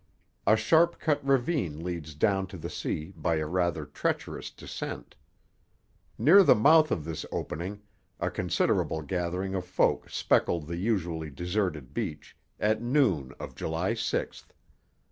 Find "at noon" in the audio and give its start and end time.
12.59-13.31